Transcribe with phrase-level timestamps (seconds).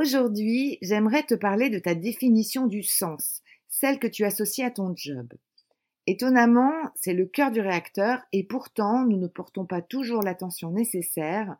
[0.00, 4.94] Aujourd'hui, j'aimerais te parler de ta définition du sens, celle que tu associes à ton
[4.96, 5.30] job.
[6.06, 11.54] Étonnamment, c'est le cœur du réacteur et pourtant nous ne portons pas toujours l'attention nécessaire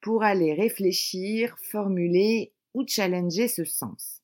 [0.00, 4.23] pour aller réfléchir, formuler ou challenger ce sens.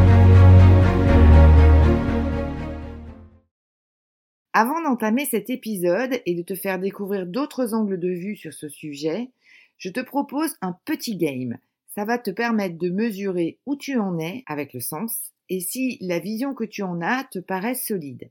[4.61, 8.69] Avant d'entamer cet épisode et de te faire découvrir d'autres angles de vue sur ce
[8.69, 9.31] sujet,
[9.79, 11.57] je te propose un petit game.
[11.87, 15.97] Ça va te permettre de mesurer où tu en es avec le sens et si
[15.99, 18.29] la vision que tu en as te paraît solide.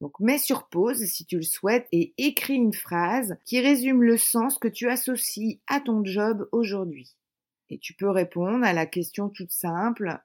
[0.00, 4.16] Donc mets sur pause si tu le souhaites et écris une phrase qui résume le
[4.16, 7.16] sens que tu associes à ton job aujourd'hui.
[7.68, 10.20] Et tu peux répondre à la question toute simple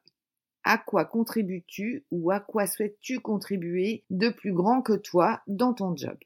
[0.64, 5.96] à quoi contribues-tu ou à quoi souhaites-tu contribuer de plus grand que toi dans ton
[5.96, 6.18] job?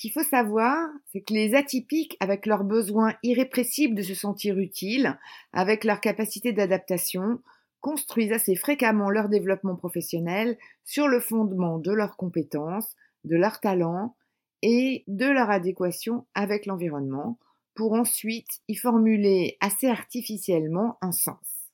[0.00, 5.18] Qu'il faut savoir, c'est que les atypiques, avec leur besoin irrépressible de se sentir utiles,
[5.52, 7.40] avec leur capacité d'adaptation,
[7.80, 10.56] construisent assez fréquemment leur développement professionnel
[10.86, 14.16] sur le fondement de leurs compétences, de leurs talents
[14.62, 17.38] et de leur adéquation avec l'environnement,
[17.74, 21.70] pour ensuite y formuler assez artificiellement un sens.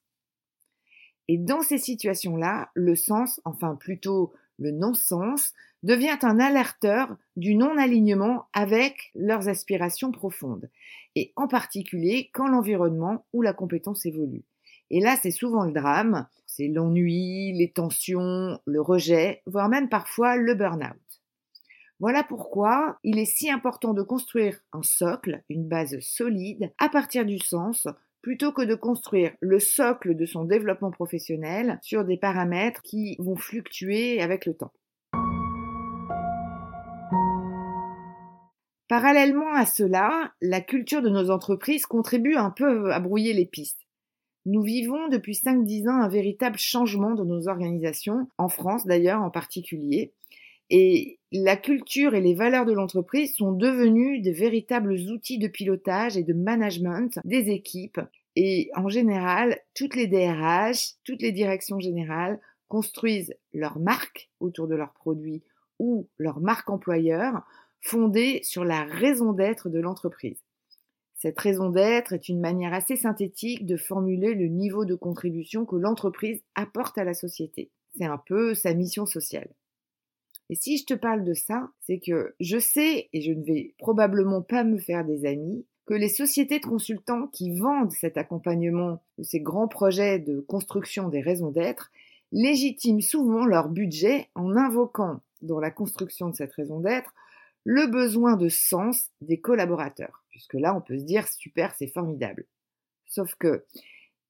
[1.28, 5.52] Et dans ces situations-là, le sens, enfin plutôt le non-sens,
[5.82, 10.70] devient un alerteur du non-alignement avec leurs aspirations profondes,
[11.14, 14.44] et en particulier quand l'environnement ou la compétence évolue.
[14.90, 20.36] Et là, c'est souvent le drame, c'est l'ennui, les tensions, le rejet, voire même parfois
[20.36, 21.05] le burn-out.
[21.98, 27.24] Voilà pourquoi il est si important de construire un socle, une base solide, à partir
[27.24, 27.86] du sens,
[28.20, 33.36] plutôt que de construire le socle de son développement professionnel sur des paramètres qui vont
[33.36, 34.72] fluctuer avec le temps.
[38.88, 43.86] Parallèlement à cela, la culture de nos entreprises contribue un peu à brouiller les pistes.
[44.44, 49.30] Nous vivons depuis 5-10 ans un véritable changement de nos organisations, en France d'ailleurs en
[49.30, 50.12] particulier,
[50.70, 56.16] et la culture et les valeurs de l'entreprise sont devenues de véritables outils de pilotage
[56.16, 58.00] et de management des équipes.
[58.34, 64.74] Et en général, toutes les DRH, toutes les directions générales construisent leur marque autour de
[64.74, 65.42] leurs produits
[65.78, 67.42] ou leur marque employeur
[67.80, 70.42] fondée sur la raison d'être de l'entreprise.
[71.14, 75.76] Cette raison d'être est une manière assez synthétique de formuler le niveau de contribution que
[75.76, 77.70] l'entreprise apporte à la société.
[77.96, 79.48] C'est un peu sa mission sociale.
[80.48, 83.74] Et si je te parle de ça, c'est que je sais, et je ne vais
[83.78, 89.00] probablement pas me faire des amis, que les sociétés de consultants qui vendent cet accompagnement
[89.18, 91.90] de ces grands projets de construction des raisons d'être
[92.32, 97.14] légitiment souvent leur budget en invoquant dans la construction de cette raison d'être
[97.64, 100.24] le besoin de sens des collaborateurs.
[100.30, 102.46] Puisque là, on peut se dire super, c'est formidable.
[103.06, 103.64] Sauf que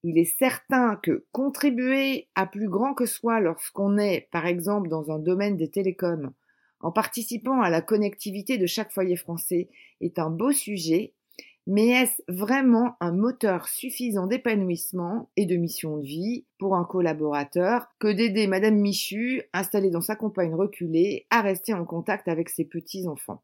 [0.08, 5.10] il est certain que contribuer à plus grand que soi lorsqu'on est, par exemple, dans
[5.10, 6.32] un domaine des télécoms,
[6.78, 9.68] en participant à la connectivité de chaque foyer français,
[10.00, 11.12] est un beau sujet
[11.68, 17.88] mais est-ce vraiment un moteur suffisant d'épanouissement et de mission de vie pour un collaborateur
[17.98, 22.64] que d'aider Madame Michu, installée dans sa compagne reculée, à rester en contact avec ses
[22.64, 23.42] petits-enfants?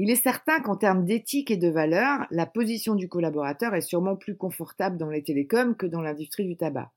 [0.00, 4.14] Il est certain qu'en termes d'éthique et de valeur, la position du collaborateur est sûrement
[4.14, 6.92] plus confortable dans les télécoms que dans l'industrie du tabac.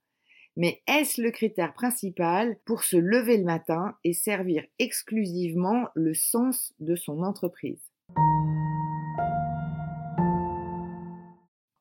[0.55, 6.75] Mais est-ce le critère principal pour se lever le matin et servir exclusivement le sens
[6.79, 7.81] de son entreprise?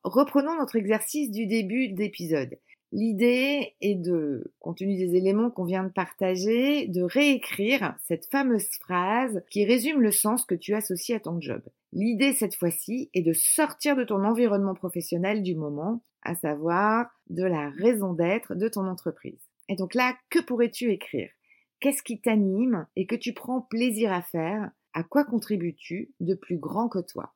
[0.03, 2.57] Reprenons notre exercice du début d'épisode.
[2.93, 8.67] L'idée est de, compte tenu des éléments qu'on vient de partager, de réécrire cette fameuse
[8.81, 11.61] phrase qui résume le sens que tu associes à ton job.
[11.93, 17.43] L'idée cette fois-ci est de sortir de ton environnement professionnel du moment, à savoir de
[17.43, 19.39] la raison d'être de ton entreprise.
[19.69, 21.29] Et donc là, que pourrais-tu écrire?
[21.79, 24.69] Qu'est-ce qui t'anime et que tu prends plaisir à faire?
[24.93, 27.33] À quoi contribues-tu de plus grand que toi?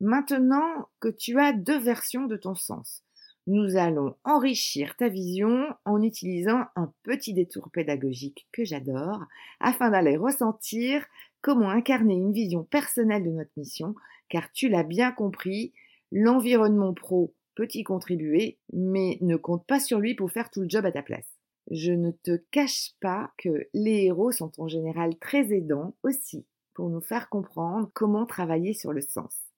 [0.00, 3.02] Maintenant que tu as deux versions de ton sens,
[3.46, 9.20] nous allons enrichir ta vision en utilisant un petit détour pédagogique que j'adore
[9.60, 11.04] afin d'aller ressentir
[11.42, 13.94] comment incarner une vision personnelle de notre mission,
[14.30, 15.74] car tu l'as bien compris,
[16.12, 20.68] l'environnement pro peut y contribuer, mais ne compte pas sur lui pour faire tout le
[20.68, 21.28] job à ta place.
[21.70, 26.88] Je ne te cache pas que les héros sont en général très aidants aussi pour
[26.88, 29.49] nous faire comprendre comment travailler sur le sens.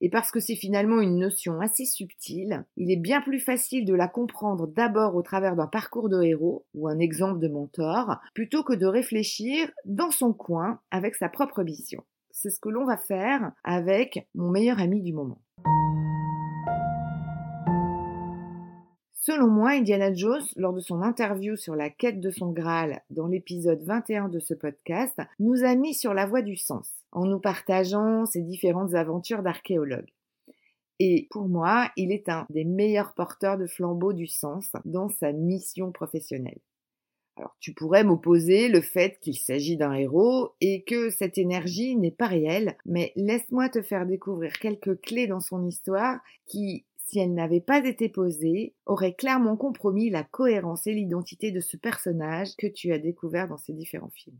[0.00, 3.94] Et parce que c'est finalement une notion assez subtile, il est bien plus facile de
[3.94, 8.62] la comprendre d'abord au travers d'un parcours de héros ou un exemple de mentor, plutôt
[8.62, 12.04] que de réfléchir dans son coin avec sa propre mission.
[12.30, 15.38] C'est ce que l'on va faire avec mon meilleur ami du moment.
[19.26, 23.26] Selon moi, Indiana Jones, lors de son interview sur la quête de son Graal dans
[23.26, 27.40] l'épisode 21 de ce podcast, nous a mis sur la voie du sens, en nous
[27.40, 30.06] partageant ses différentes aventures d'archéologue.
[31.00, 35.32] Et pour moi, il est un des meilleurs porteurs de flambeau du sens dans sa
[35.32, 36.60] mission professionnelle.
[37.36, 42.12] Alors tu pourrais m'opposer le fait qu'il s'agit d'un héros et que cette énergie n'est
[42.12, 47.34] pas réelle, mais laisse-moi te faire découvrir quelques clés dans son histoire qui, si elle
[47.34, 52.66] n'avait pas été posée, aurait clairement compromis la cohérence et l'identité de ce personnage que
[52.66, 54.38] tu as découvert dans ces différents films.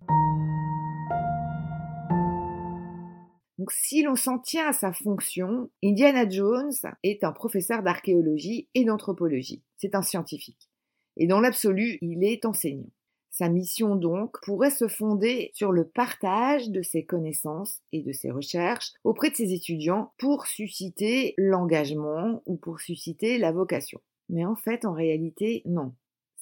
[3.59, 6.73] Donc si l'on s'en tient à sa fonction, Indiana Jones
[7.05, 9.63] est un professeur d'archéologie et d'anthropologie.
[9.77, 10.69] C'est un scientifique.
[11.17, 12.91] Et dans l'absolu, il est enseignant.
[13.39, 18.31] Sa mission donc pourrait se fonder sur le partage de ses connaissances et de ses
[18.31, 24.01] recherches auprès de ses étudiants pour susciter l'engagement ou pour susciter la vocation.
[24.31, 25.93] Mais en fait, en réalité, non.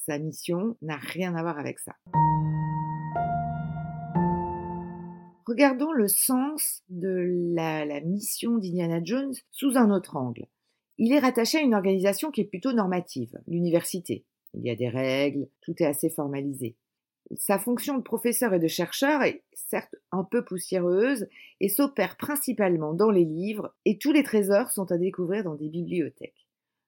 [0.07, 1.97] Sa mission n'a rien à voir avec ça.
[5.49, 10.47] Regardons le sens de la, mission d'Indiana Jones sous un autre angle.
[10.99, 14.25] Il est rattaché à une organisation qui est plutôt normative, l'université.
[14.57, 16.77] Il y a des règles, tout est assez formalisé.
[17.37, 21.27] Sa fonction de professeur et de chercheur est certes un peu poussiéreuse
[21.61, 25.69] et s'opère principalement dans les livres et tous les trésors sont à découvrir dans des
[25.69, 26.47] bibliothèques.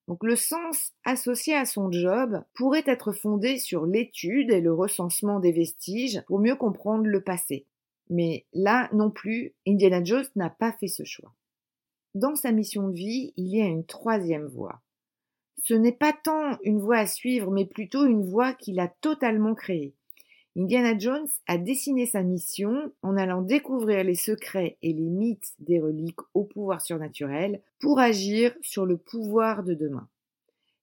[0.09, 5.41] Donc le sens associé à son job pourrait être fondé sur l'étude et le recensement
[5.41, 7.67] des vestiges pour mieux comprendre le passé.
[8.09, 11.35] Mais là non plus, Indiana Jones n'a pas fait ce choix.
[12.15, 14.81] Dans sa mission de vie, il y a une troisième voie.
[15.65, 19.55] Ce n'est pas tant une voie à suivre, mais plutôt une voie qu'il a totalement
[19.55, 19.95] créée.
[20.59, 25.79] Indiana Jones a dessiné sa mission en allant découvrir les secrets et les mythes des
[25.79, 30.09] reliques au pouvoir surnaturel pour agir sur le pouvoir de demain.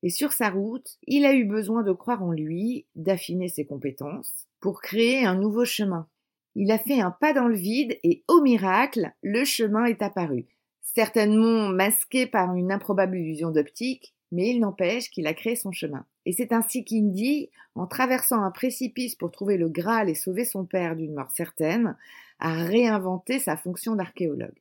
[0.03, 4.47] Et sur sa route, il a eu besoin de croire en lui, d'affiner ses compétences,
[4.59, 6.07] pour créer un nouveau chemin.
[6.53, 10.45] Il a fait un pas dans le vide et, au miracle, le chemin est apparu.
[10.81, 16.05] Certainement masqué par une improbable illusion d'optique, mais il n'empêche qu'il a créé son chemin.
[16.25, 20.65] Et c'est ainsi qu'Indy, en traversant un précipice pour trouver le Graal et sauver son
[20.65, 21.97] père d'une mort certaine,
[22.39, 24.55] a réinventé sa fonction d'archéologue.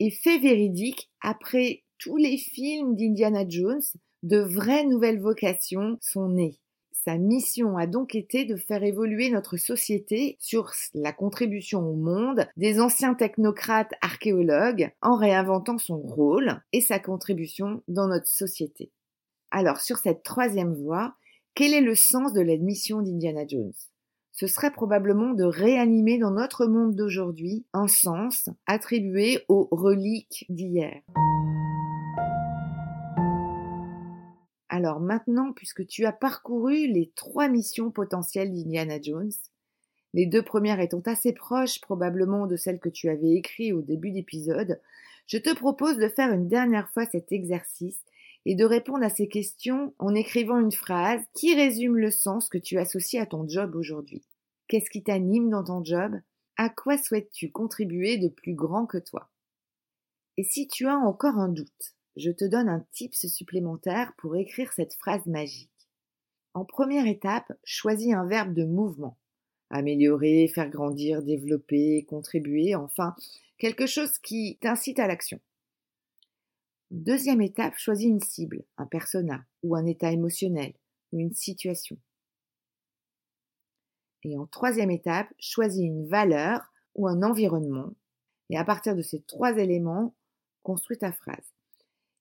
[0.00, 3.82] Et fait véridique, après tous les films d'Indiana Jones,
[4.22, 6.58] de vraies nouvelles vocations sont nées.
[7.06, 12.48] Sa mission a donc été de faire évoluer notre société sur la contribution au monde
[12.56, 18.90] des anciens technocrates archéologues en réinventant son rôle et sa contribution dans notre société.
[19.52, 21.14] Alors sur cette troisième voie,
[21.54, 23.70] quel est le sens de la mission d'Indiana Jones?
[24.32, 31.02] Ce serait probablement de réanimer dans notre monde d'aujourd'hui un sens attribué aux reliques d'hier.
[34.76, 39.32] Alors maintenant, puisque tu as parcouru les trois missions potentielles d'Indiana Jones,
[40.12, 44.10] les deux premières étant assez proches probablement de celles que tu avais écrites au début
[44.10, 44.78] d'épisode,
[45.28, 48.04] je te propose de faire une dernière fois cet exercice
[48.44, 52.58] et de répondre à ces questions en écrivant une phrase qui résume le sens que
[52.58, 54.26] tu associes à ton job aujourd'hui.
[54.68, 56.20] Qu'est-ce qui t'anime dans ton job?
[56.58, 59.30] À quoi souhaites-tu contribuer de plus grand que toi?
[60.36, 64.72] Et si tu as encore un doute, je te donne un tips supplémentaire pour écrire
[64.72, 65.70] cette phrase magique.
[66.54, 69.18] En première étape, choisis un verbe de mouvement.
[69.68, 73.14] Améliorer, faire grandir, développer, contribuer, enfin,
[73.58, 75.40] quelque chose qui t'incite à l'action.
[76.90, 80.72] Deuxième étape, choisis une cible, un persona ou un état émotionnel
[81.12, 81.98] ou une situation.
[84.22, 87.92] Et en troisième étape, choisis une valeur ou un environnement.
[88.50, 90.14] Et à partir de ces trois éléments,
[90.62, 91.55] construis ta phrase.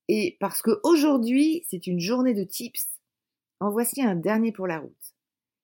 [0.08, 2.88] Et parce qu'aujourd'hui, c'est une journée de tips,
[3.60, 5.14] en voici un dernier pour la route.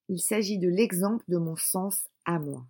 [0.09, 2.65] Il s'agit de l'exemple de mon sens à moi.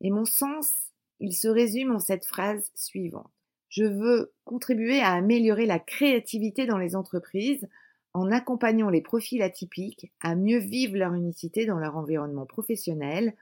[0.00, 0.72] Et mon sens,
[1.20, 3.30] il se résume en cette phrase suivante.
[3.68, 7.68] Je veux contribuer à améliorer la créativité dans les entreprises
[8.14, 13.34] en accompagnant les profils atypiques à mieux vivre leur unicité dans leur environnement professionnel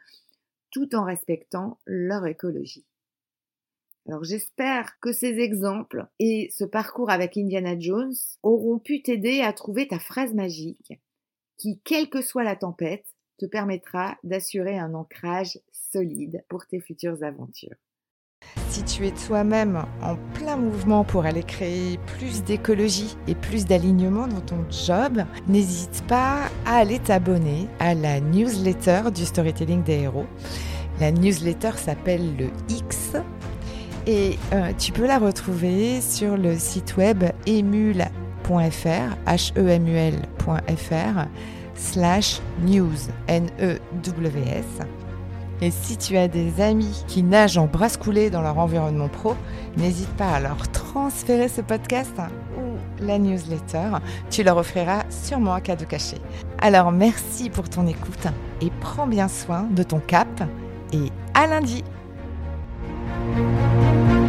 [0.71, 2.85] tout en respectant leur écologie.
[4.09, 9.53] Alors j'espère que ces exemples et ce parcours avec Indiana Jones auront pu t'aider à
[9.53, 10.95] trouver ta phrase magique
[11.59, 13.05] qui, quelle que soit la tempête,
[13.39, 17.77] te permettra d'assurer un ancrage solide pour tes futures aventures.
[18.69, 24.27] Si tu es toi-même en plein mouvement pour aller créer plus d'écologie et plus d'alignement
[24.27, 30.27] dans ton job, n'hésite pas à aller t'abonner à la newsletter du storytelling des héros.
[31.01, 33.17] La newsletter s'appelle le X
[34.09, 38.09] et euh, tu peux la retrouver sur le site web emul.fr,
[39.27, 41.27] h-e-m-u-l.fr
[41.75, 42.97] slash news,
[43.29, 44.65] N-E-W-S.
[45.61, 49.35] Et si tu as des amis qui nagent en bras coulés dans leur environnement pro,
[49.77, 52.17] n'hésite pas à leur transférer ce podcast
[52.57, 53.91] ou la newsletter.
[54.31, 56.17] Tu leur offriras sûrement un cadeau caché.
[56.63, 58.27] Alors merci pour ton écoute
[58.63, 60.29] et prends bien soin de ton cap
[60.95, 61.85] et à lundi.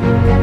[0.10, 0.39] Thank you.